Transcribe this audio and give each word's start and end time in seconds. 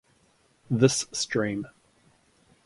This 0.71 1.05
stream. 1.11 1.67